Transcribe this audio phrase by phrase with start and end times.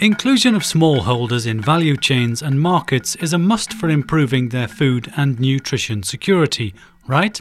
[0.00, 5.12] Inclusion of smallholders in value chains and markets is a must for improving their food
[5.14, 6.72] and nutrition security,
[7.06, 7.38] right?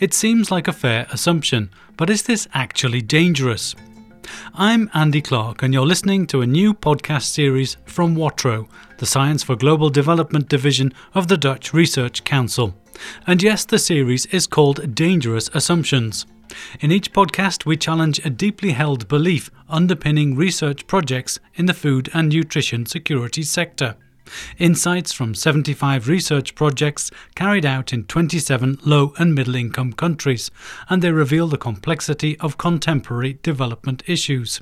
[0.00, 3.76] It seems like a fair assumption, but is this actually dangerous?
[4.52, 8.66] I'm Andy Clark, and you're listening to a new podcast series from WOTRO,
[8.98, 12.74] the Science for Global Development division of the Dutch Research Council.
[13.28, 16.26] And yes, the series is called Dangerous Assumptions.
[16.80, 22.10] In each podcast, we challenge a deeply held belief underpinning research projects in the food
[22.12, 23.96] and nutrition security sector.
[24.58, 30.50] Insights from 75 research projects carried out in 27 low and middle income countries,
[30.88, 34.60] and they reveal the complexity of contemporary development issues.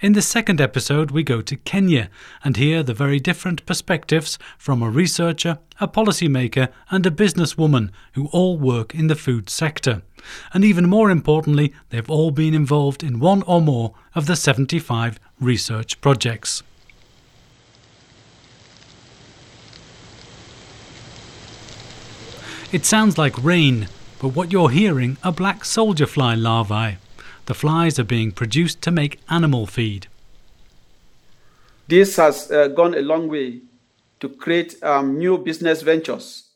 [0.00, 2.10] In the second episode, we go to Kenya
[2.44, 8.28] and hear the very different perspectives from a researcher, a policymaker, and a businesswoman who
[8.28, 10.02] all work in the food sector.
[10.52, 15.18] And even more importantly, they've all been involved in one or more of the 75
[15.40, 16.62] research projects.
[22.70, 23.88] It sounds like rain,
[24.20, 26.98] but what you're hearing are black soldier fly larvae.
[27.46, 30.06] The flies are being produced to make animal feed.
[31.86, 33.62] This has uh, gone a long way
[34.20, 36.50] to create um, new business ventures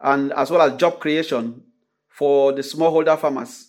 [0.00, 1.62] and as well as job creation
[2.20, 3.68] for the smallholder farmers.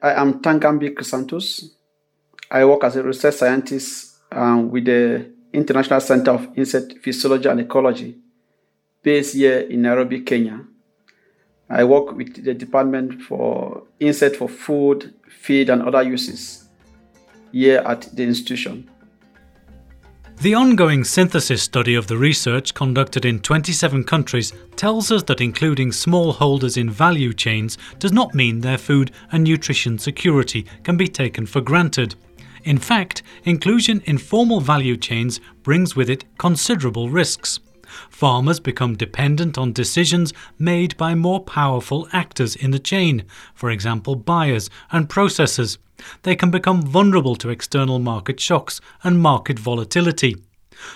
[0.00, 1.70] I am Tangambi Chrysantus.
[2.48, 7.58] I work as a research scientist um, with the International Center of Insect Physiology and
[7.58, 8.16] Ecology
[9.02, 10.60] based here in Nairobi, Kenya.
[11.68, 16.68] I work with the Department for Insect for Food, Feed, and Other Uses
[17.50, 18.88] here at the institution.
[20.40, 25.90] The ongoing synthesis study of the research conducted in 27 countries tells us that including
[25.90, 31.44] smallholders in value chains does not mean their food and nutrition security can be taken
[31.44, 32.14] for granted.
[32.64, 37.60] In fact, inclusion in formal value chains brings with it considerable risks
[38.08, 43.24] farmers become dependent on decisions made by more powerful actors in the chain,
[43.54, 45.78] for example, buyers and processors.
[46.22, 50.36] They can become vulnerable to external market shocks and market volatility.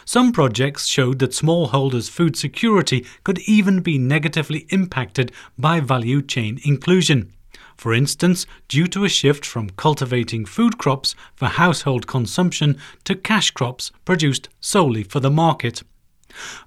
[0.04, 6.58] Some projects showed that smallholders' food security could even be negatively impacted by value chain
[6.64, 7.32] inclusion.
[7.76, 13.50] For instance, due to a shift from cultivating food crops for household consumption to cash
[13.50, 15.82] crops produced solely for the market.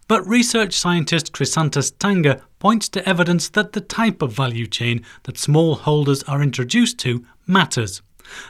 [0.07, 5.35] But research scientist Chrysantus Tanga points to evidence that the type of value chain that
[5.35, 8.01] smallholders are introduced to matters.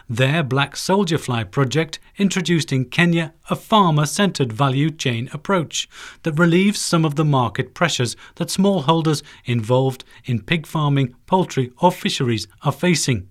[0.09, 5.87] Their Black Soldier Fly project introduced in Kenya a farmer centered value chain approach
[6.23, 11.91] that relieves some of the market pressures that smallholders involved in pig farming, poultry, or
[11.91, 13.29] fisheries are facing.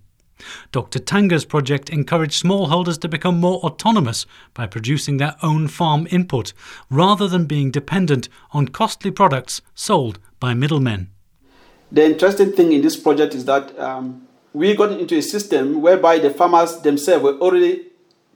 [0.71, 0.99] Dr.
[0.99, 6.53] Tanga's project encouraged smallholders to become more autonomous by producing their own farm input,
[6.89, 11.09] rather than being dependent on costly products sold by middlemen.
[11.91, 16.19] The interesting thing in this project is that um, we got into a system whereby
[16.19, 17.85] the farmers themselves were already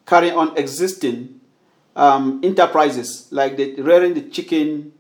[0.05, 1.41] carrying on existing
[1.95, 4.93] um, enterprises, like the, rearing the chicken,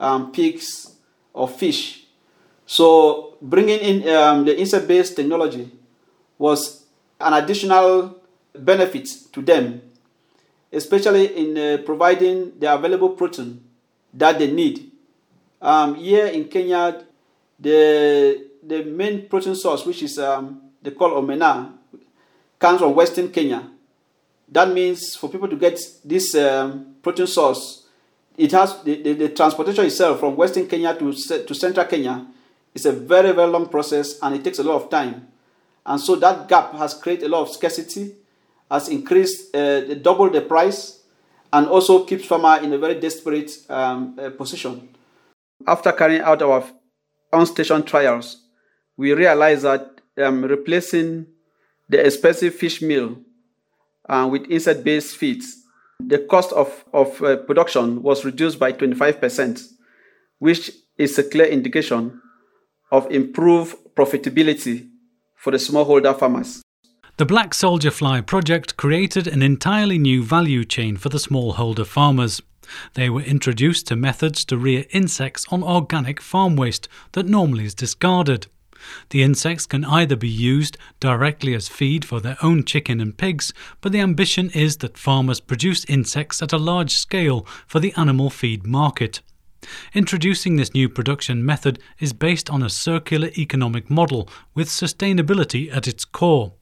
[0.00, 0.96] um, pigs,
[1.32, 2.06] or fish.
[2.66, 5.70] So bringing in um, the insect-based technology
[6.38, 6.84] was
[7.20, 8.16] an additional
[8.54, 9.82] benefit to them,
[10.72, 13.62] especially in uh, providing the available protein
[14.14, 14.90] that they need.
[15.60, 17.04] Um, here in Kenya,
[17.58, 21.72] the the main protein source, which is um, they call omena,
[22.58, 23.68] comes from Western Kenya.
[24.48, 27.86] That means for people to get this um, protein source,
[28.36, 32.26] it has the, the, the, transportation itself from Western Kenya to to Central Kenya
[32.74, 35.28] is a very very long process and it takes a lot of time.
[35.84, 38.14] And so that gap has created a lot of scarcity,
[38.70, 41.02] has increased, uh, double the price,
[41.52, 44.88] and also keeps farmer in a very desperate um, uh, position.
[45.66, 46.64] After carrying out our
[47.32, 48.44] on-station trials,
[48.96, 51.26] we realized that um, replacing
[51.88, 53.18] the expensive fish meal
[54.08, 55.58] uh, with insect-based feeds,
[56.00, 59.62] the cost of, of uh, production was reduced by 25%,
[60.38, 62.20] which is a clear indication
[62.90, 64.88] of improved profitability
[65.42, 66.62] for the smallholder farmers.
[67.16, 72.40] The Black Soldier Fly project created an entirely new value chain for the smallholder farmers.
[72.94, 77.74] They were introduced to methods to rear insects on organic farm waste that normally is
[77.74, 78.46] discarded.
[79.10, 83.52] The insects can either be used directly as feed for their own chicken and pigs,
[83.80, 88.30] but the ambition is that farmers produce insects at a large scale for the animal
[88.30, 89.22] feed market.
[89.94, 95.86] Introducing this new production method is based on a circular economic model with sustainability at
[95.86, 96.54] its core.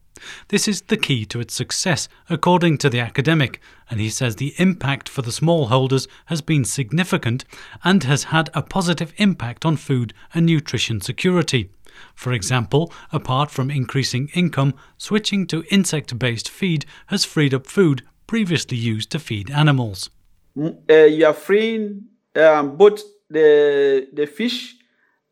[0.48, 4.54] This is the key to its success, according to the academic, and he says the
[4.58, 7.44] impact for the smallholders has been significant
[7.84, 11.70] and has had a positive impact on food and nutrition security.
[12.14, 18.02] For example, apart from increasing income, switching to insect based feed has freed up food
[18.26, 20.10] previously used to feed animals.
[20.58, 22.04] Uh, you are freeing
[22.36, 24.76] um, both the, the fish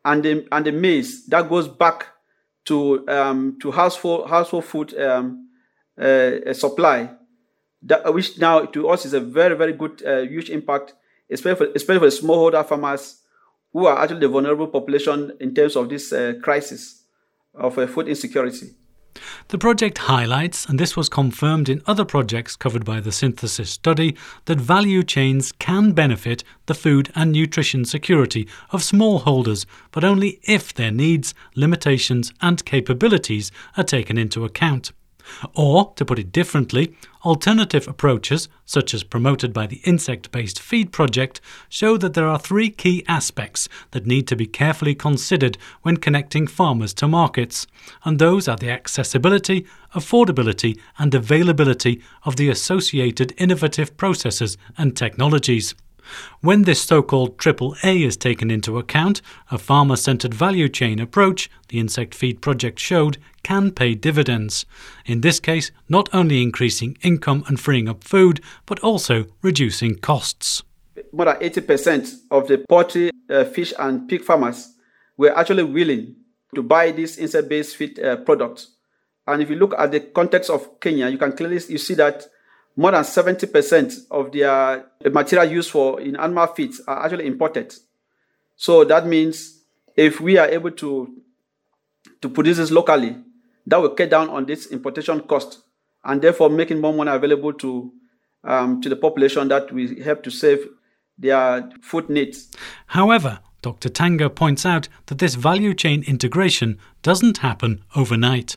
[0.05, 2.07] and the, and the maize that goes back
[2.65, 5.49] to um, to household household food um,
[5.99, 7.11] uh, supply,
[7.83, 10.95] that, which now to us is a very very good uh, huge impact,
[11.31, 13.23] especially for, especially for smallholder farmers
[13.73, 17.05] who are actually the vulnerable population in terms of this uh, crisis
[17.55, 18.75] of uh, food insecurity.
[19.49, 24.17] The project highlights, and this was confirmed in other projects covered by the synthesis study,
[24.45, 30.75] that value chains can benefit the food and nutrition security of smallholders, but only if
[30.75, 34.93] their needs, limitations, and capabilities are taken into account.
[35.55, 40.93] Or, to put it differently, alternative approaches, such as promoted by the insect based feed
[40.93, 45.97] project, show that there are three key aspects that need to be carefully considered when
[45.97, 47.67] connecting farmers to markets,
[48.05, 55.75] and those are the accessibility, affordability, and availability of the associated innovative processes and technologies.
[56.41, 59.21] When this so called triple A is taken into account,
[59.51, 64.67] a farmer centered value chain approach, the Insect Feed Project showed, can pay dividends.
[65.07, 70.63] In this case, not only increasing income and freeing up food, but also reducing costs.
[71.13, 74.75] More than 80% of the poultry, uh, fish, and pig farmers
[75.17, 76.17] were actually willing
[76.55, 78.67] to buy this insect based feed uh, product.
[79.27, 82.27] And if you look at the context of Kenya, you can clearly you see that
[82.79, 87.75] more than 70% of their material used for in animal feeds are actually imported.
[88.55, 89.65] So that means
[89.97, 91.13] if we are able to
[92.21, 93.17] to produce this locally,
[93.67, 95.59] that will cut down on this importation cost
[96.05, 97.93] and therefore making more money available to
[98.45, 100.69] um, to the population that we help to save
[101.19, 102.49] their food needs.
[102.87, 103.89] However, Dr.
[103.89, 108.57] Tanga points out that this value chain integration doesn't happen overnight.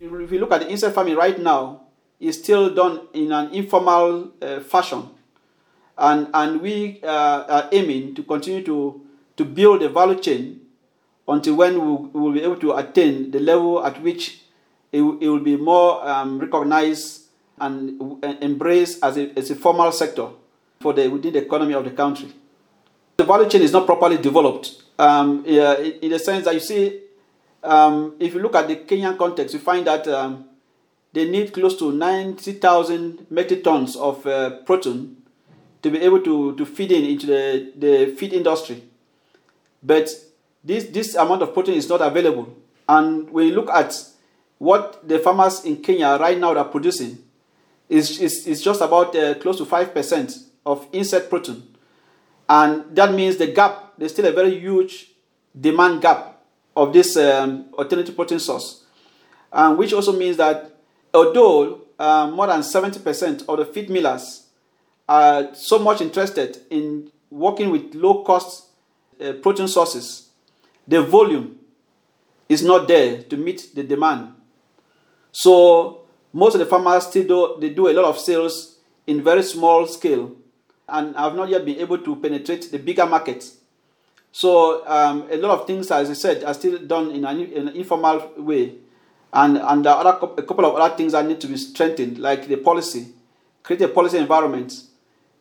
[0.00, 1.87] If you look at the insect farming right now,
[2.20, 5.08] is still done in an informal uh, fashion.
[5.96, 9.00] And, and we uh, are aiming to continue to,
[9.36, 10.60] to build a value chain
[11.26, 14.42] until when we will be able to attain the level at which
[14.92, 17.24] it, it will be more um, recognized
[17.60, 18.00] and
[18.40, 20.28] embraced as a, as a formal sector
[20.80, 22.32] for the, within the economy of the country.
[23.16, 27.00] The value chain is not properly developed um, in the sense that you see,
[27.62, 30.47] um, if you look at the Kenyan context, you find that um,
[31.18, 35.16] they need close to 90,000 metric tons of uh, protein
[35.82, 38.84] to be able to, to feed in into the, the feed industry.
[39.82, 40.10] But
[40.62, 42.56] this, this amount of protein is not available.
[42.88, 44.00] And when you look at
[44.58, 47.18] what the farmers in Kenya right now are producing,
[47.88, 51.62] is is, is just about uh, close to 5% of insect protein.
[52.48, 55.10] And that means the gap, there's still a very huge
[55.58, 56.40] demand gap
[56.76, 58.84] of this um, alternative protein source.
[59.52, 60.77] And which also means that
[61.12, 64.46] although uh, more than 70% of the feed millers
[65.08, 68.66] are so much interested in working with low cost
[69.20, 70.28] uh, protein sources,
[70.86, 71.58] the volume
[72.48, 74.32] is not there to meet the demand.
[75.32, 76.02] So
[76.32, 79.86] most of the farmers still do, they do a lot of sales in very small
[79.86, 80.36] scale
[80.88, 83.56] and have not yet been able to penetrate the bigger markets.
[84.32, 87.68] So um, a lot of things, as I said, are still done in an, in
[87.68, 88.74] an informal way
[89.32, 92.56] and and other, a couple of other things that need to be strengthened, like the
[92.56, 93.08] policy,
[93.62, 94.84] create a policy environment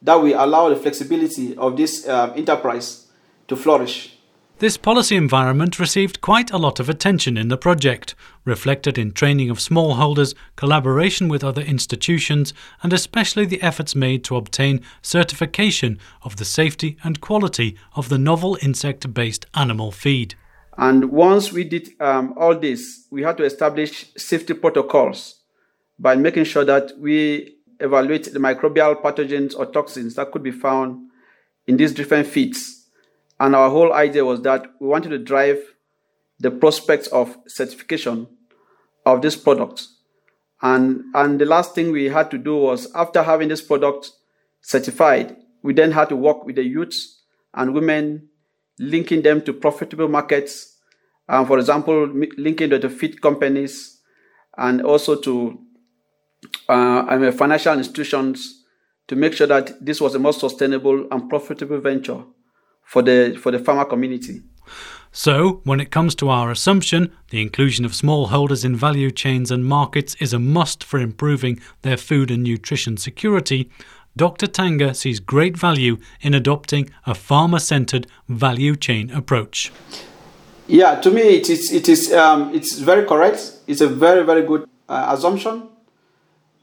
[0.02, 3.08] that will allow the flexibility of this um, enterprise
[3.48, 4.18] to flourish.
[4.60, 9.52] This policy environment received quite a lot of attention in the project, reflected in training
[9.52, 16.38] of smallholders, collaboration with other institutions, and especially the efforts made to obtain certification of
[16.38, 20.34] the safety and quality of the novel insect based animal feed.
[20.78, 25.42] And once we did um, all this, we had to establish safety protocols
[25.98, 31.10] by making sure that we evaluate the microbial pathogens or toxins that could be found
[31.66, 32.86] in these different feeds.
[33.40, 35.60] And our whole idea was that we wanted to drive
[36.40, 38.28] the prospects of certification
[39.06, 39.88] of this product.
[40.62, 44.12] And, and the last thing we had to do was after having this product
[44.62, 47.22] certified, we then had to work with the youths
[47.54, 48.30] and women
[48.80, 50.78] linking them to profitable markets,
[51.30, 52.08] um, for example,
[52.38, 54.00] linking them to feed companies
[54.58, 55.60] and also to
[56.70, 58.64] uh, financial institutions
[59.08, 62.24] to make sure that this was a more sustainable and profitable venture
[62.84, 64.42] for the for the farmer community.
[65.12, 69.66] So, when it comes to our assumption, the inclusion of smallholders in value chains and
[69.66, 73.72] markets is a must for improving their food and nutrition security,
[74.18, 74.48] Dr.
[74.48, 79.72] Tanga sees great value in adopting a farmer centered value chain approach.
[80.68, 83.54] Yeah, to me, it is, it is um, it's very correct.
[83.68, 85.70] It's a very, very good uh, assumption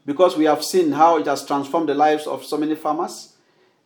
[0.05, 3.33] because we have seen how it has transformed the lives of so many farmers,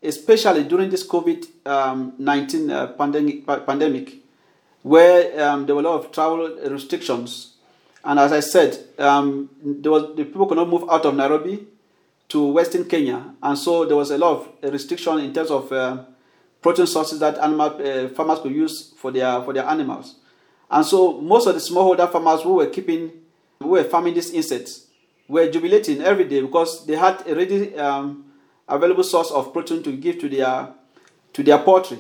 [0.02, 4.16] especially during this COVID um, 19 uh, pandemic, pandemic
[4.82, 7.54] where um, there were a lot of travel restrictions.
[8.04, 11.68] And as I said, um, there was, the people could not move out of Nairobi
[12.30, 13.34] to Western Kenya.
[13.42, 16.04] And so there was a lot of restriction in terms of uh,
[16.62, 20.16] protein sources that animal uh, farmers could use for their, for their animals.
[20.72, 23.12] And so most of the smallholder farmers who were keeping,
[23.60, 24.88] who were farming these insects,
[25.28, 28.26] were jubilating every day because they had a ready um,
[28.68, 30.70] available source of protein to give to their,
[31.34, 31.98] to their poultry.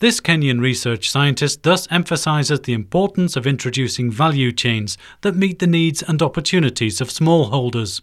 [0.00, 5.66] This Kenyan research scientist thus emphasizes the importance of introducing value chains that meet the
[5.66, 8.02] needs and opportunities of smallholders.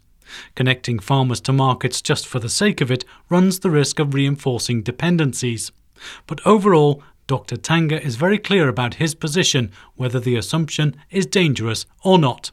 [0.56, 4.82] Connecting farmers to markets just for the sake of it runs the risk of reinforcing
[4.82, 5.72] dependencies.
[6.28, 7.58] But overall, Dr.
[7.58, 12.52] Tanga is very clear about his position whether the assumption is dangerous or not.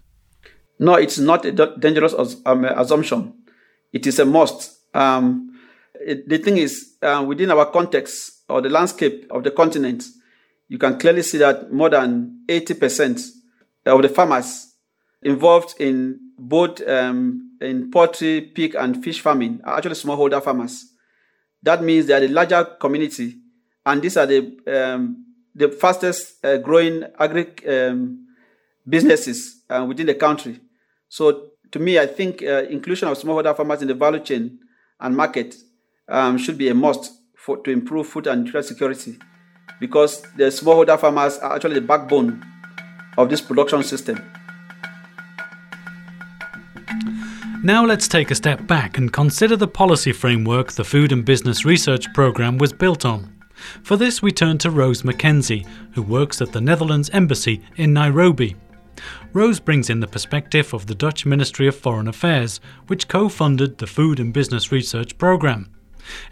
[0.79, 2.15] No, it's not a dangerous
[2.47, 3.35] um, assumption.
[3.93, 4.79] It is a must.
[4.95, 5.59] Um,
[5.95, 10.05] it, the thing is, uh, within our context, or the landscape of the continent,
[10.69, 13.31] you can clearly see that more than 80%
[13.87, 14.68] of the farmers
[15.23, 20.93] involved in both um, in poultry, pig, and fish farming are actually smallholder farmers.
[21.63, 23.37] That means they are the larger community,
[23.85, 28.27] and these are the um, the fastest uh, growing agri um,
[28.89, 30.61] businesses uh, within the country.
[31.09, 34.61] So, to me, I think uh, inclusion of smallholder farmers in the value chain
[35.01, 35.57] and market
[36.09, 39.19] um, should be a must for, to improve food and nutrition security
[39.81, 42.45] because the smallholder farmers are actually the backbone
[43.17, 44.19] of this production system.
[47.63, 51.65] Now let's take a step back and consider the policy framework the Food and Business
[51.65, 53.35] Research Programme was built on.
[53.83, 58.55] For this, we turn to Rose McKenzie, who works at the Netherlands Embassy in Nairobi.
[59.33, 63.79] Rose brings in the perspective of the Dutch Ministry of Foreign Affairs, which co funded
[63.79, 65.69] the Food and Business Research Programme.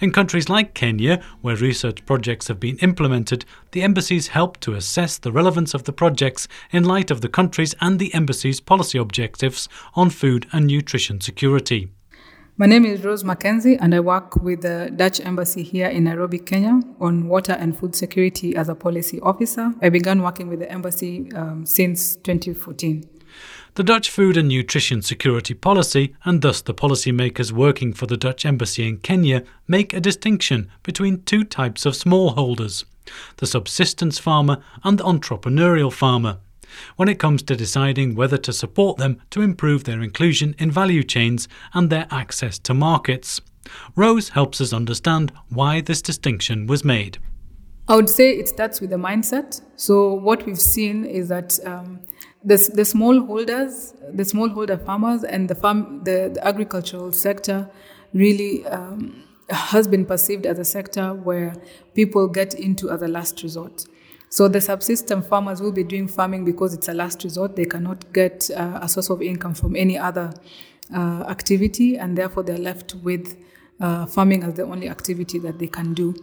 [0.00, 5.18] In countries like Kenya, where research projects have been implemented, the embassies help to assess
[5.18, 9.68] the relevance of the projects in light of the country's and the embassy's policy objectives
[9.94, 11.90] on food and nutrition security.
[12.58, 16.38] My name is Rose Mackenzie, and I work with the Dutch Embassy here in Nairobi,
[16.38, 19.74] Kenya, on water and food security as a policy officer.
[19.82, 23.15] I began working with the embassy um, since 2014.
[23.76, 28.46] The Dutch Food and Nutrition Security Policy, and thus the policymakers working for the Dutch
[28.46, 32.86] Embassy in Kenya, make a distinction between two types of smallholders
[33.36, 36.38] the subsistence farmer and the entrepreneurial farmer
[36.96, 41.02] when it comes to deciding whether to support them to improve their inclusion in value
[41.02, 43.42] chains and their access to markets.
[43.94, 47.18] Rose helps us understand why this distinction was made.
[47.88, 49.60] I would say it starts with the mindset.
[49.76, 52.00] So, what we've seen is that um,
[52.46, 57.68] the, the smallholders, the smallholder farmers, and the farm, the, the agricultural sector
[58.14, 61.54] really um, has been perceived as a sector where
[61.94, 63.84] people get into as a last resort.
[64.28, 67.56] So the subsistence farmers will be doing farming because it's a last resort.
[67.56, 70.32] They cannot get uh, a source of income from any other
[70.94, 73.36] uh, activity, and therefore they're left with
[73.80, 76.14] uh, farming as the only activity that they can do,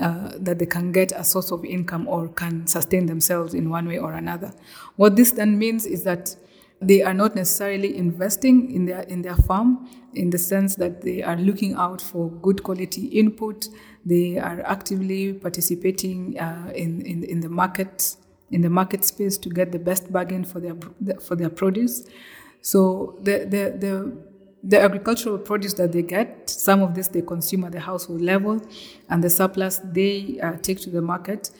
[0.00, 3.86] uh, that they can get a source of income or can sustain themselves in one
[3.88, 4.52] way or another.
[4.96, 6.36] What this then means is that
[6.80, 11.22] they are not necessarily investing in their in their farm in the sense that they
[11.22, 13.68] are looking out for good quality input.
[14.04, 18.16] They are actively participating uh, in, in in the market
[18.50, 20.76] in the market space to get the best bargain for their
[21.20, 22.08] for their produce.
[22.62, 24.29] So the the the
[24.62, 28.60] the agricultural produce that they get, some of this they consume at the household level,
[29.08, 31.50] and the surplus they uh, take to the market.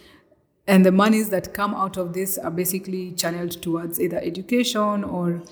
[0.67, 5.43] And the monies that come out of this are basically channeled towards either education or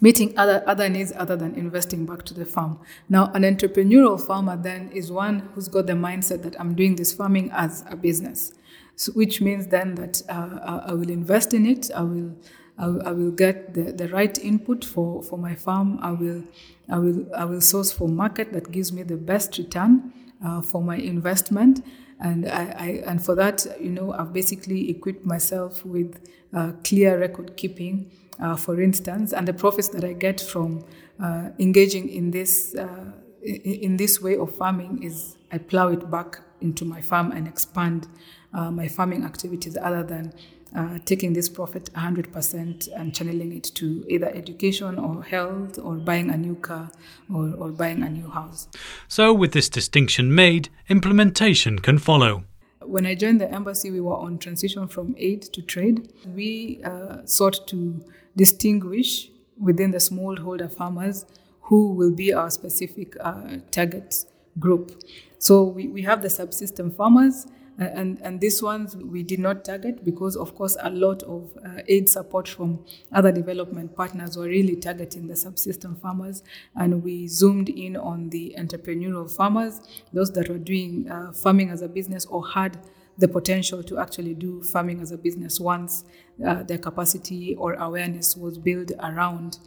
[0.00, 2.80] meeting other, other needs other than investing back to the farm.
[3.08, 7.12] Now, an entrepreneurial farmer then is one who's got the mindset that I'm doing this
[7.12, 8.52] farming as a business,
[8.96, 12.36] so, which means then that uh, I will invest in it, I will
[12.78, 15.98] I, I will get the, the right input for, for my farm.
[16.02, 16.42] I will,
[16.88, 20.12] I, will, I will source for market that gives me the best return
[20.44, 21.84] uh, for my investment.
[22.20, 26.20] And, I, I, and for that, you know, I've basically equipped myself with
[26.52, 30.84] uh, clear record keeping, uh, for instance, and the profits that I get from
[31.22, 33.12] uh, engaging in this, uh,
[33.42, 37.46] in, in this way of farming is I plow it back into my farm and
[37.46, 38.08] expand
[38.52, 40.32] uh, my farming activities other than
[40.74, 46.30] uh, taking this profit 100% and channeling it to either education or health or buying
[46.30, 46.90] a new car
[47.32, 48.68] or, or buying a new house.
[49.08, 52.44] So, with this distinction made, implementation can follow.
[52.82, 56.12] When I joined the embassy, we were on transition from aid to trade.
[56.34, 58.04] We uh, sought to
[58.36, 61.24] distinguish within the smallholder farmers
[61.62, 64.24] who will be our specific uh, target
[64.58, 65.02] group.
[65.38, 67.46] So we, we have the subsistence farmers,
[67.78, 71.82] and, and these ones we did not target because, of course, a lot of uh,
[71.88, 76.42] aid support from other development partners were really targeting the subsistence farmers.
[76.76, 79.80] And we zoomed in on the entrepreneurial farmers,
[80.12, 82.78] those that were doing uh, farming as a business or had
[83.18, 86.04] the potential to actually do farming as a business once
[86.46, 89.58] uh, their capacity or awareness was built around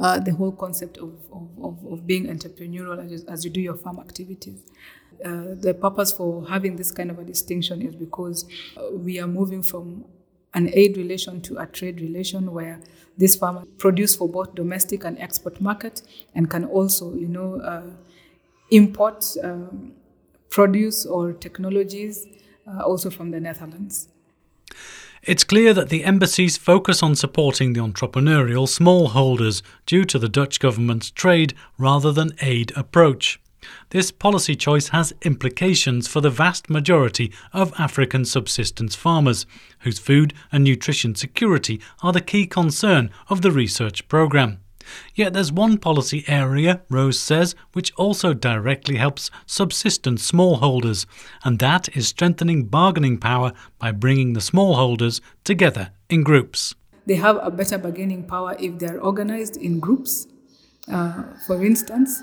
[0.00, 3.98] uh, the whole concept of, of, of, being entrepreneurial as, as you do your farm
[3.98, 4.62] activities.
[5.24, 8.46] Uh, the purpose for having this kind of a distinction is because
[8.76, 10.04] uh, we are moving from
[10.54, 12.80] an aid relation to a trade relation where
[13.16, 16.02] this farmer produce for both domestic and export market
[16.34, 17.82] and can also, you know, uh,
[18.70, 19.92] import um,
[20.50, 22.26] produce or technologies
[22.66, 24.08] uh, also from the Netherlands.
[25.22, 30.60] It's clear that the embassies focus on supporting the entrepreneurial smallholders due to the Dutch
[30.60, 33.40] government's trade rather than aid approach.
[33.90, 39.46] This policy choice has implications for the vast majority of African subsistence farmers,
[39.80, 44.58] whose food and nutrition security are the key concern of the research programme.
[45.14, 51.06] Yet there's one policy area, Rose says, which also directly helps subsistence smallholders,
[51.44, 56.74] and that is strengthening bargaining power by bringing the smallholders together in groups.
[57.06, 60.26] They have a better bargaining power if they're organized in groups.
[60.90, 62.22] Uh, for instance,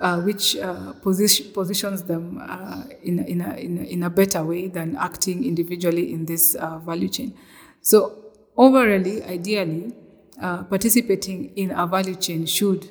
[0.00, 4.44] uh, which uh, position, positions them uh, in, in, a, in, a, in, a, better
[4.44, 7.34] way than acting individually in this uh, value chain.
[7.80, 8.24] So,
[8.56, 9.94] overall, ideally,
[10.40, 12.88] uh, participating in a value chain should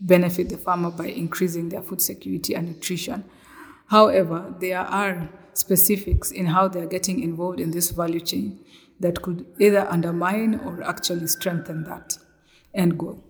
[0.00, 3.24] benefit the farmer by increasing their food security and nutrition.
[3.86, 8.60] However, there are specifics in how they are getting involved in this value chain
[9.00, 12.18] that could either undermine or actually strengthen that
[12.74, 13.22] end goal.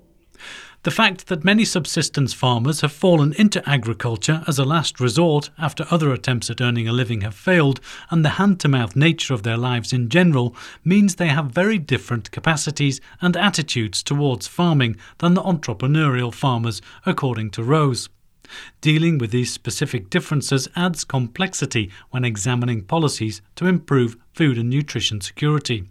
[0.82, 5.84] The fact that many subsistence farmers have fallen into agriculture as a last resort after
[5.90, 9.42] other attempts at earning a living have failed, and the hand to mouth nature of
[9.42, 15.34] their lives in general, means they have very different capacities and attitudes towards farming than
[15.34, 18.08] the entrepreneurial farmers, according to Rose.
[18.80, 25.20] Dealing with these specific differences adds complexity when examining policies to improve food and nutrition
[25.20, 25.88] security.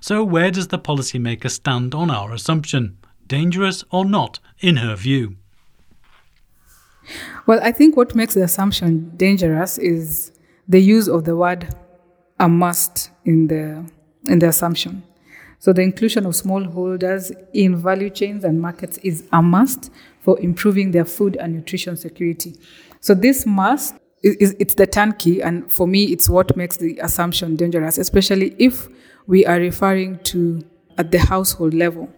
[0.00, 2.98] So, where does the policymaker stand on our assumption?
[3.26, 5.36] Dangerous or not, in her view?
[7.46, 10.32] Well, I think what makes the assumption dangerous is
[10.68, 11.74] the use of the word
[12.38, 13.84] a must in the,
[14.26, 15.02] in the assumption.
[15.58, 20.90] So the inclusion of smallholders in value chains and markets is a must for improving
[20.90, 22.56] their food and nutrition security.
[23.00, 27.56] So this must is it's the turnkey, and for me, it's what makes the assumption
[27.56, 28.88] dangerous, especially if
[29.26, 30.64] we are referring to
[30.98, 32.08] at the household level.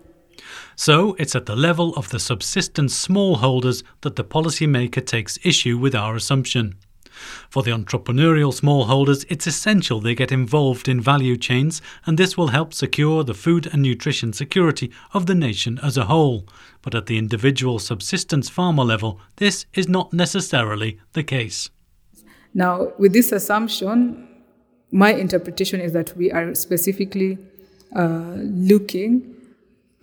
[0.77, 5.95] So it's at the level of the subsistence smallholders that the policymaker takes issue with
[5.95, 6.77] our assumption.
[7.49, 12.49] For the entrepreneurial smallholders, it's essential they get involved in value chains, and this will
[12.49, 16.47] help secure the food and nutrition security of the nation as a whole.
[16.83, 21.71] But at the individual subsistence farmer level, this is not necessarily the case.
[22.53, 24.29] Now, with this assumption,
[24.91, 27.39] my interpretation is that we are specifically
[27.97, 29.34] uh, looking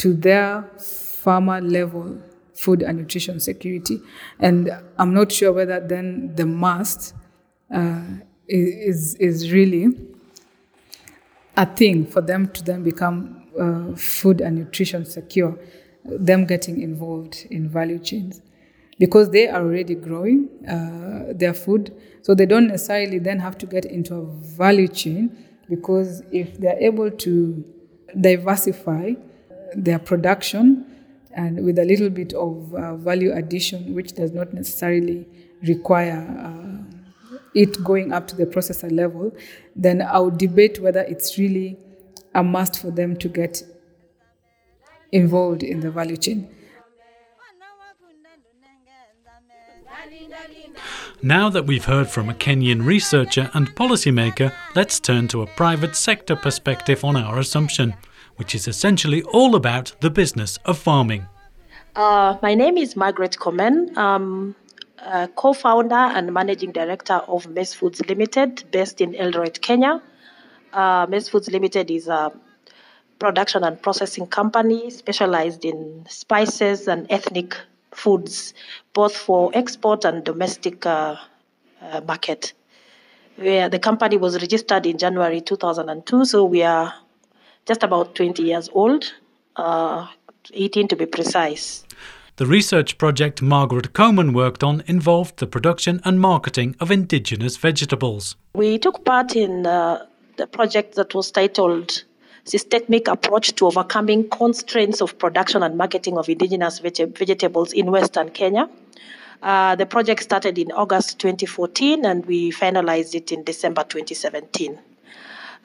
[0.02, 2.20] to their farmer level
[2.56, 4.02] food and nutrition security.
[4.40, 7.14] And I'm not sure whether then the must
[7.74, 8.02] uh,
[8.48, 9.96] is, is really
[11.56, 15.60] a thing for them to then become uh, food and nutrition secure,
[16.04, 18.42] them getting involved in value chains.
[18.98, 23.68] Because they are already growing uh, their food, so they don't necessarily then have to
[23.68, 27.64] get into a value chain because if they're able to
[28.20, 29.14] diversify
[29.76, 30.86] their production
[31.34, 35.26] and with a little bit of uh, value addition, which does not necessarily
[35.64, 39.32] require uh, it going up to the processor level,
[39.76, 41.78] then I would debate whether it's really
[42.34, 43.64] a must for them to get
[45.12, 46.50] involved in the value chain.
[51.22, 55.96] Now that we've heard from a Kenyan researcher and policymaker, let's turn to a private
[55.96, 57.94] sector perspective on our assumption
[58.42, 61.28] which is essentially all about the business of farming.
[61.96, 63.96] Uh, my name is Margaret Komen.
[63.96, 64.56] Um,
[64.98, 70.02] uh, co founder and managing director of Mace Foods Limited, based in Eldoret, Kenya.
[70.74, 72.32] Uh, Mace Foods Limited is a
[73.20, 77.56] production and processing company specialized in spices and ethnic
[77.94, 78.56] foods,
[78.94, 81.16] both for export and domestic uh,
[81.80, 82.54] uh, market.
[83.36, 86.92] Where the company was registered in January 2002, so we are
[87.66, 89.14] just about 20 years old,
[89.56, 90.08] uh,
[90.54, 91.84] 18 to be precise.
[92.38, 98.36] The research project Margaret Komen worked on involved the production and marketing of indigenous vegetables.
[98.56, 100.06] We took part in uh,
[100.38, 102.04] the project that was titled
[102.46, 108.30] Systemic Approach to Overcoming Constraints of Production and Marketing of Indigenous veg- Vegetables in Western
[108.30, 108.68] Kenya.
[109.44, 114.80] Uh, the project started in August 2014 and we finalized it in December 2017.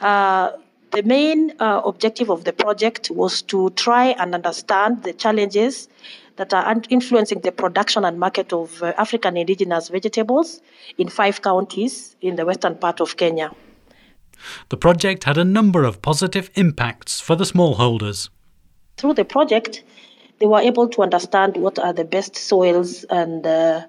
[0.00, 0.50] Uh,
[0.92, 5.88] the main uh, objective of the project was to try and understand the challenges
[6.36, 10.60] that are influencing the production and market of uh, African indigenous vegetables
[10.98, 13.50] in five counties in the western part of Kenya.
[14.68, 18.28] The project had a number of positive impacts for the smallholders.
[18.98, 19.82] Through the project,
[20.38, 23.86] they were able to understand what are the best soils and uh,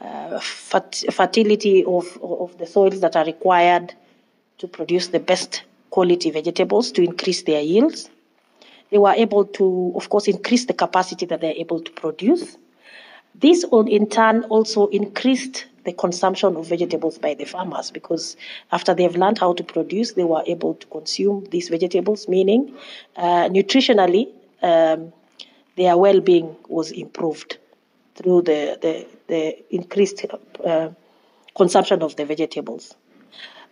[0.00, 3.94] uh, fertility of, of the soils that are required
[4.58, 8.10] to produce the best quality vegetables to increase their yields.
[8.90, 12.56] They were able to, of course, increase the capacity that they're able to produce.
[13.34, 18.36] This, in turn, also increased the consumption of vegetables by the farmers because
[18.72, 22.74] after they've learned how to produce, they were able to consume these vegetables, meaning
[23.16, 24.28] uh, nutritionally,
[24.62, 25.12] um,
[25.76, 27.58] their well being was improved
[28.16, 30.26] through the, the, the increased
[30.64, 30.88] uh,
[31.56, 32.96] consumption of the vegetables.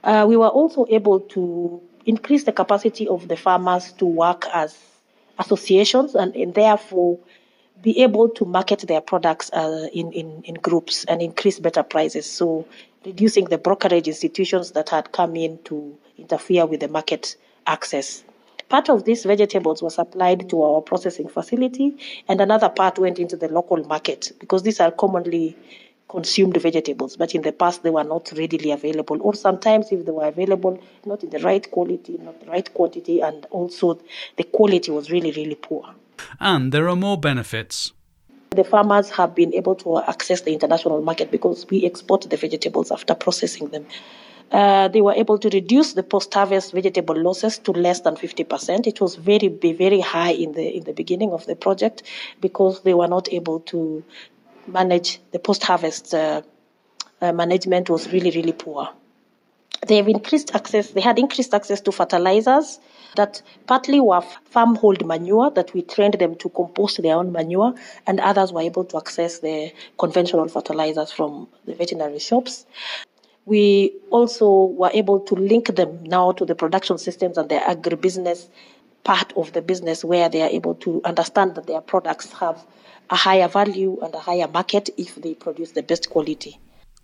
[0.05, 4.79] Uh, we were also able to increase the capacity of the farmers to work as
[5.39, 7.19] associations and, and therefore
[7.83, 12.31] be able to market their products uh, in, in, in groups and increase better prices.
[12.31, 12.67] So,
[13.05, 18.25] reducing the brokerage institutions that had come in to interfere with the market access.
[18.69, 23.37] Part of these vegetables was supplied to our processing facility, and another part went into
[23.37, 25.57] the local market because these are commonly
[26.17, 30.13] consumed vegetables, but in the past they were not readily available, or sometimes if they
[30.13, 30.75] were available,
[31.05, 34.01] not in the right quality, not the right quantity, and also
[34.39, 35.85] the quality was really, really poor.
[36.41, 37.93] And there are more benefits.
[38.51, 42.91] The farmers have been able to access the international market because we export the vegetables
[42.91, 43.85] after processing them.
[44.53, 48.87] Uh, they were able to reduce the post-harvest vegetable losses to less than 50%.
[48.87, 52.05] It was very, very high in the in the beginning of the project
[52.41, 54.05] because they were not able to
[54.67, 56.43] manage the post-harvest uh,
[57.21, 58.89] uh, management was really, really poor.
[59.87, 60.91] They have increased access.
[60.91, 62.81] They had increased access to fertilizers
[63.17, 67.75] that partly were farm-hold manure that we trained them to compost their own manure,
[68.07, 72.67] and others were able to access the conventional fertilizers from the veterinary shops.
[73.45, 78.49] We also were able to link them now to the production systems and the agribusiness
[79.05, 82.67] part of the business where they are able to understand that their products have
[83.11, 86.59] a higher value and a higher market if they produce the best quality.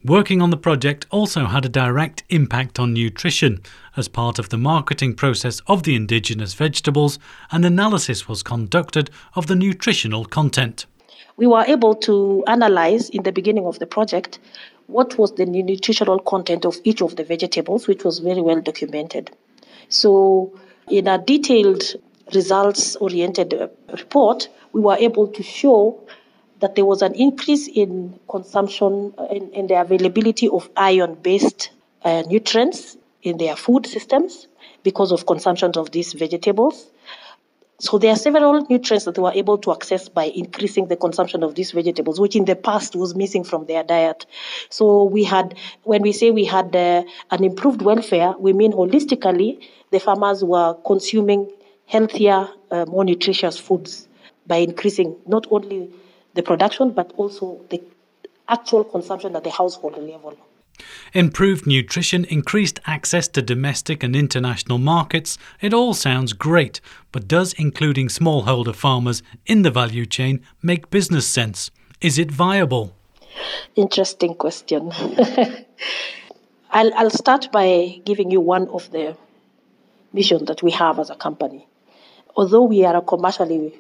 [0.05, 3.61] Working on the project also had a direct impact on nutrition.
[3.97, 7.21] As part of the marketing process of the indigenous vegetables,
[7.53, 10.87] an analysis was conducted of the nutritional content.
[11.37, 14.41] We were able to analyze in the beginning of the project
[14.89, 19.31] what was the nutritional content of each of the vegetables, which was very well documented.
[19.89, 20.53] So,
[20.89, 21.85] in a detailed
[22.35, 26.01] results oriented uh, report, we were able to show
[26.61, 31.71] that there was an increase in consumption uh, in, in the availability of iron based
[32.05, 34.47] uh, nutrients in their food systems
[34.83, 36.89] because of consumption of these vegetables.
[37.81, 41.43] So there are several nutrients that they were able to access by increasing the consumption
[41.43, 44.25] of these vegetables, which in the past was missing from their diet.
[44.71, 49.61] So we had, when we say we had uh, an improved welfare, we mean holistically
[49.91, 51.51] the farmers were consuming
[51.87, 54.07] healthier, uh, more nutritious foods
[54.47, 55.91] by increasing not only
[56.35, 57.83] the production but also the
[58.49, 60.37] actual consumption at the household level.
[61.13, 66.81] Improved nutrition, increased access to domestic and international markets, it all sounds great,
[67.13, 71.71] but does including smallholder farmers in the value chain make business sense?
[72.01, 72.97] Is it viable?
[73.77, 74.93] Interesting question.
[76.71, 79.17] I'll, I'll start by giving you one of the
[80.13, 81.67] missions that we have as a company.
[82.35, 83.75] Although we are a commercially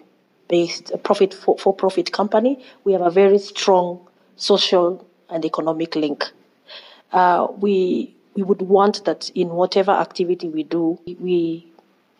[0.52, 2.52] based profit for, for profit company,
[2.84, 6.30] we have a very strong social and economic link.
[7.12, 11.66] Uh, we we would want that in whatever activity we do, we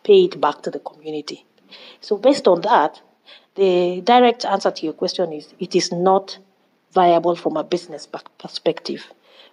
[0.03, 1.45] pay it back to the community.
[2.01, 3.01] So based on that,
[3.55, 6.37] the direct answer to your question is it is not
[6.91, 9.01] viable from a business perspective.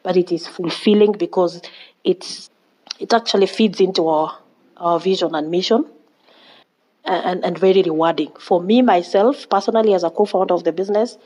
[0.02, 1.62] But it is fulfilling because
[2.04, 2.50] it's,
[2.98, 4.38] it actually feeds into our,
[4.76, 5.86] our vision and mission
[7.04, 8.32] and, and very rewarding.
[8.38, 11.18] For me, myself, personally, as a co founder of the business,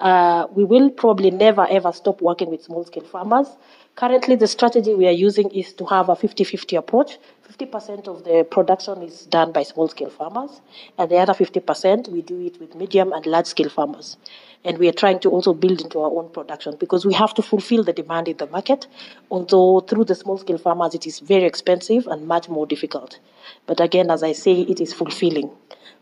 [0.00, 3.48] uh, we will probably never ever stop working with small scale farmers.
[3.96, 7.18] Currently, the strategy we are using is to have a 50 50 approach.
[7.50, 10.60] 50% of the production is done by small scale farmers,
[10.98, 14.18] and the other 50% we do it with medium and large scale farmers.
[14.64, 17.42] And we are trying to also build into our own production because we have to
[17.42, 18.86] fulfill the demand in the market.
[19.30, 23.18] Although through the small scale farmers, it is very expensive and much more difficult.
[23.66, 25.50] But again, as I say, it is fulfilling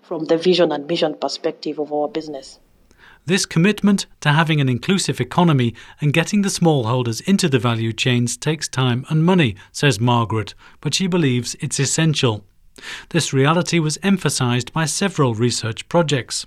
[0.03, 2.59] from the vision and mission perspective of our business.
[3.27, 8.37] This commitment to having an inclusive economy and getting the smallholders into the value chains
[8.37, 12.45] takes time and money, says Margaret, but she believes it's essential.
[13.11, 16.45] This reality was emphasized by several research projects.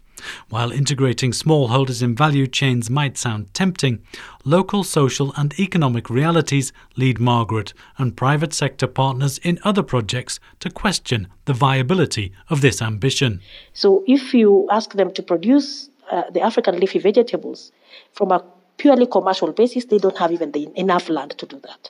[0.49, 4.03] While integrating smallholders in value chains might sound tempting,
[4.45, 10.69] local social and economic realities lead Margaret and private sector partners in other projects to
[10.69, 13.41] question the viability of this ambition.
[13.73, 17.71] So, if you ask them to produce uh, the African leafy vegetables
[18.13, 18.43] from a
[18.77, 21.89] purely commercial basis, they don't have even the, enough land to do that.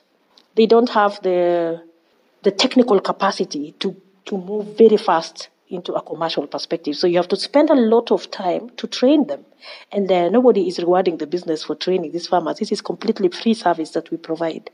[0.54, 1.82] They don't have the
[2.42, 6.96] the technical capacity to to move very fast into a commercial perspective.
[6.96, 9.44] So you have to spend a lot of time to train them.
[9.92, 12.58] And uh, nobody is rewarding the business for training these farmers.
[12.58, 14.70] This is completely free service that we provide.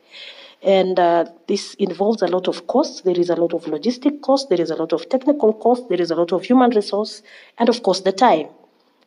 [0.62, 3.02] And uh, this involves a lot of costs.
[3.02, 4.48] There is a lot of logistic cost.
[4.48, 5.88] There is a lot of technical cost.
[5.88, 7.22] There is a lot of human resource.
[7.58, 8.48] And of course, the time.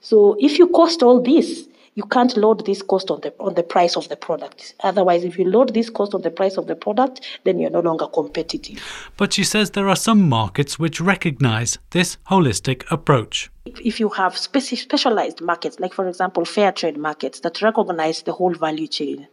[0.01, 3.63] So if you cost all this, you can't load this cost on the on the
[3.63, 4.75] price of the product.
[4.81, 7.79] Otherwise, if you load this cost on the price of the product, then you're no
[7.79, 8.79] longer competitive.
[9.17, 13.49] But she says there are some markets which recognize this holistic approach.
[13.65, 18.33] If you have speci- specialized markets, like for example, fair trade markets that recognize the
[18.33, 19.27] whole value chain,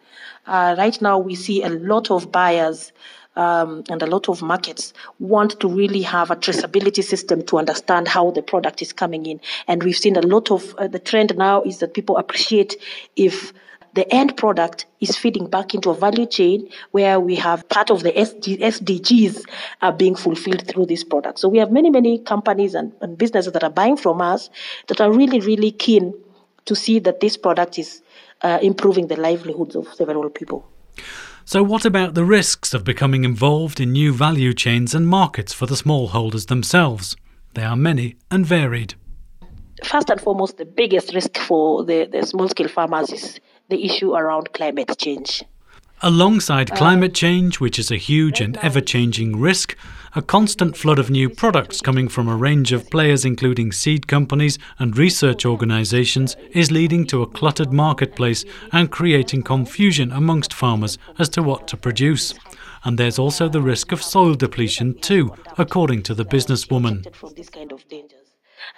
[0.47, 2.93] uh, right now we see a lot of buyers
[3.37, 8.09] um, and a lot of markets want to really have a traceability system to understand
[8.09, 9.41] how the product is coming in.
[9.67, 12.77] And we've seen a lot of uh, the trend now is that people appreciate
[13.17, 13.53] if
[13.95, 18.03] the end product is feeding back into a value chain where we have part of
[18.03, 19.45] the SD, SDGs
[19.83, 21.39] are being fulfilled through this product.
[21.39, 24.51] So we have many, many companies and, and businesses that are buying from us
[24.89, 26.13] that are really, really keen
[26.65, 28.03] to see that this product is
[28.43, 30.67] uh, improving the livelihoods of several people.
[31.47, 35.67] So, what about the risks of becoming involved in new value chains and markets for
[35.67, 37.17] the smallholders themselves?
[37.53, 38.95] They are many and varied.
[39.85, 44.15] First and foremost, the biggest risk for the, the small scale farmers is the issue
[44.15, 45.45] around climate change.
[46.01, 49.77] Alongside uh, climate change, which is a huge and ever changing risk,
[50.17, 54.59] a constant flood of new products coming from a range of players, including seed companies
[54.79, 61.29] and research organizations, is leading to a cluttered marketplace and creating confusion amongst farmers as
[61.29, 62.33] to what to produce.
[62.85, 67.05] And there's also the risk of soil depletion, too, according to the businesswoman.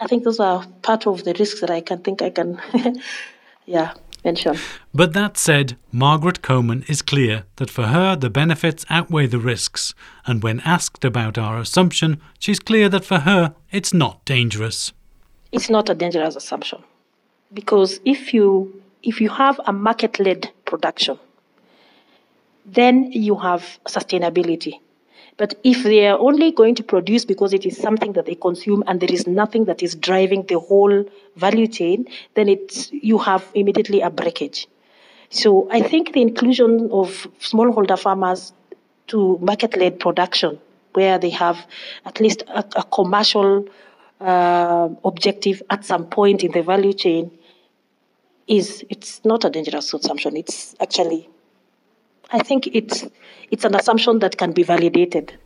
[0.00, 2.60] I think those are part of the risks that I can think I can,
[3.66, 3.92] yeah,
[4.26, 4.58] mention.
[4.92, 9.94] But that said, Margaret Komen is clear that for her the benefits outweigh the risks,
[10.26, 14.92] and when asked about our assumption, she's clear that for her it's not dangerous.
[15.52, 16.82] It's not a dangerous assumption
[17.54, 21.16] because if you if you have a market-led production,
[22.64, 24.80] then you have sustainability.
[25.36, 28.82] But if they are only going to produce because it is something that they consume
[28.86, 31.04] and there is nothing that is driving the whole
[31.36, 34.66] value chain, then it's you have immediately a breakage.
[35.28, 38.52] So I think the inclusion of smallholder farmers
[39.08, 40.58] to market-led production,
[40.94, 41.66] where they have
[42.06, 43.68] at least a, a commercial
[44.20, 47.30] uh, objective at some point in the value chain,
[48.46, 50.36] is it's not a dangerous assumption.
[50.36, 51.28] It's actually
[52.30, 53.06] I think it's,
[53.50, 55.38] it's an assumption that can be validated.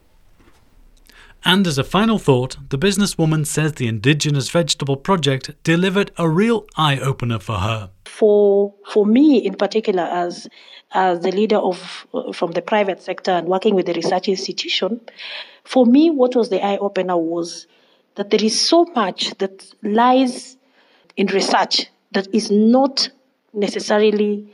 [1.44, 6.66] And as a final thought, the businesswoman says the Indigenous Vegetable Project delivered a real
[6.76, 7.90] eye opener for her.
[8.04, 10.48] For, for me, in particular, as,
[10.92, 15.00] as the leader of, uh, from the private sector and working with the research institution,
[15.64, 17.66] for me, what was the eye opener was
[18.16, 20.58] that there is so much that lies
[21.16, 23.08] in research that is not
[23.54, 24.52] necessarily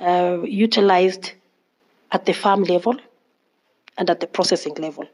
[0.00, 1.32] uh, utilized
[2.12, 2.96] at the farm level
[3.98, 5.06] and at the processing level.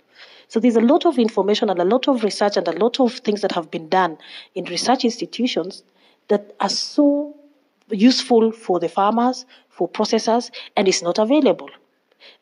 [0.48, 3.14] So there's a lot of information and a lot of research and a lot of
[3.20, 4.18] things that have been done
[4.54, 5.82] in research institutions
[6.28, 7.34] that are so
[7.90, 11.70] useful for the farmers, for processors, and it's not available.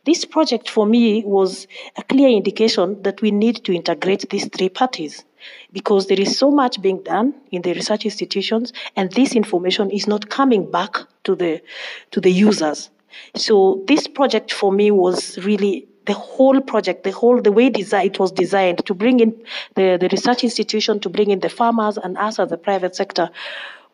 [0.05, 4.69] This project for me was a clear indication that we need to integrate these three
[4.69, 5.25] parties
[5.73, 10.07] because there is so much being done in the research institutions, and this information is
[10.07, 11.63] not coming back to the
[12.11, 12.91] to the users.
[13.35, 18.07] So this project for me was really the whole project, the whole the way design,
[18.07, 19.31] it was designed to bring in
[19.75, 23.31] the, the research institution, to bring in the farmers and us as the private sector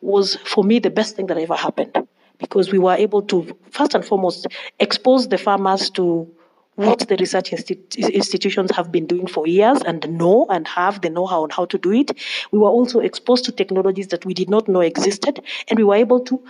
[0.01, 3.95] was for me the best thing that ever happened because we were able to first
[3.95, 4.47] and foremost
[4.79, 6.29] expose the farmers to
[6.75, 11.41] what the research institutions have been doing for years and know and have the know-how
[11.41, 12.11] on how to do it.
[12.51, 15.95] We were also exposed to technologies that we did not know existed, and we were
[15.95, 16.43] able to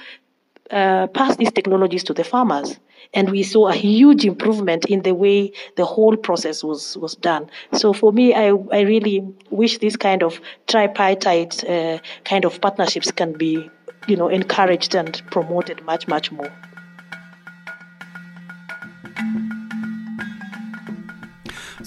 [0.71, 2.79] uh, pass these technologies to the farmers.
[3.13, 7.49] And we saw a huge improvement in the way the whole process was, was done.
[7.73, 13.11] So for me, I, I really wish this kind of tripartite uh, kind of partnerships
[13.11, 13.69] can be,
[14.07, 16.51] you know, encouraged and promoted much, much more.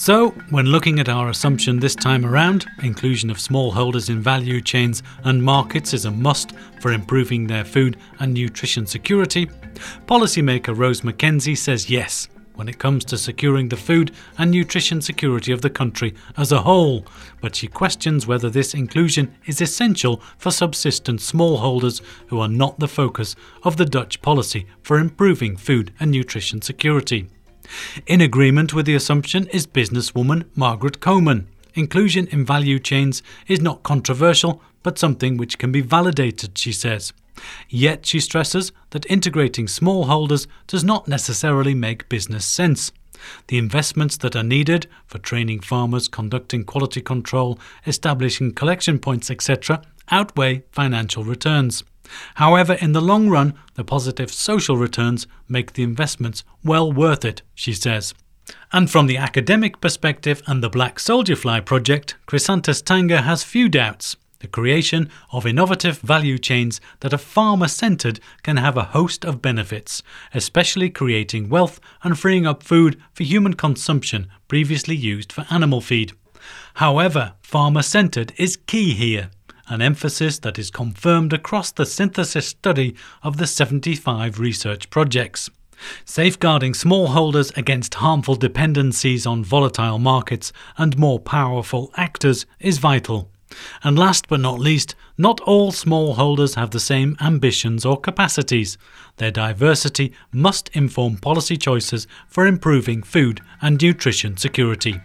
[0.01, 5.03] So, when looking at our assumption this time around, inclusion of smallholders in value chains
[5.25, 9.51] and markets is a must for improving their food and nutrition security,
[10.07, 15.53] policymaker Rose McKenzie says yes when it comes to securing the food and nutrition security
[15.53, 17.05] of the country as a whole,
[17.43, 22.89] but she questions whether this inclusion is essential for subsistence smallholders who are not the
[22.89, 27.29] focus of the Dutch policy for improving food and nutrition security.
[28.07, 31.47] In agreement with the assumption is businesswoman Margaret Komen.
[31.75, 37.13] Inclusion in value chains is not controversial, but something which can be validated, she says.
[37.69, 42.93] Yet she stresses that integrating smallholders does not necessarily make business sense.
[43.49, 49.83] The investments that are needed for training farmers, conducting quality control, establishing collection points, etc.,
[50.11, 51.85] outweigh financial returns.
[52.35, 57.43] However, in the long run, the positive social returns make the investments well worth it,
[57.55, 58.15] she says.
[58.73, 63.69] And from the academic perspective and the Black Soldier Fly project, Chrysantus Tanga has few
[63.69, 64.17] doubts.
[64.41, 69.43] The creation of innovative value chains that are farmer centered can have a host of
[69.43, 75.83] benefits, especially creating wealth and freeing up food for human consumption previously used for animal
[75.83, 76.13] feed.
[76.75, 79.31] However, farmer centered is key here
[79.71, 85.49] an emphasis that is confirmed across the synthesis study of the 75 research projects.
[86.05, 93.31] Safeguarding smallholders against harmful dependencies on volatile markets and more powerful actors is vital.
[93.83, 98.79] And last but not least, not all smallholders have the same ambitions or capacities.
[99.17, 105.01] Their diversity must inform policy choices for improving food and nutrition security.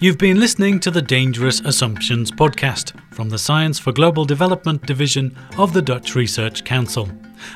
[0.00, 5.36] You've been listening to the Dangerous Assumptions podcast from the Science for Global Development Division
[5.56, 7.08] of the Dutch Research Council.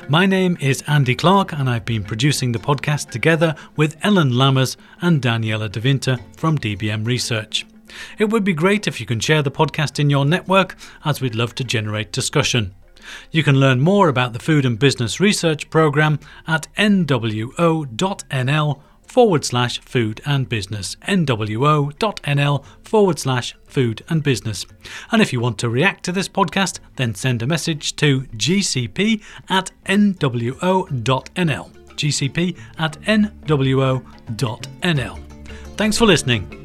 [0.09, 4.76] My name is Andy Clark, and I've been producing the podcast together with Ellen Lammers
[5.00, 7.64] and Daniela De Winter from DBM Research.
[8.18, 10.74] It would be great if you can share the podcast in your network,
[11.05, 12.74] as we'd love to generate discussion.
[13.31, 19.80] You can learn more about the Food and Business Research Programme at nwo.nl forward slash
[19.80, 24.66] food and business, nwo.nl forward slash food and business.
[25.10, 29.22] And if you want to react to this podcast, then send a message to gcp
[29.48, 31.70] at nwo.nl.
[31.96, 34.02] gcp at nwo.nl.
[35.76, 36.62] Thanks for listening.